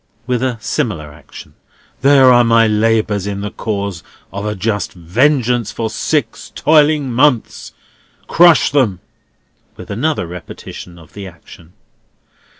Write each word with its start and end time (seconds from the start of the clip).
With 0.25 0.41
a 0.41 0.57
similar 0.59 1.11
action. 1.13 1.53
"There 2.01 2.33
are 2.33 2.43
my 2.43 2.65
labours 2.65 3.27
in 3.27 3.41
the 3.41 3.51
cause 3.51 4.01
of 4.33 4.47
a 4.47 4.55
just 4.55 4.93
vengeance 4.93 5.71
for 5.71 5.91
six 5.91 6.49
toiling 6.55 7.11
months. 7.13 7.71
Crush 8.25 8.71
them!" 8.71 8.99
With 9.77 9.91
another 9.91 10.25
repetition 10.25 10.97
of 10.97 11.13
the 11.13 11.27
action. 11.27 11.73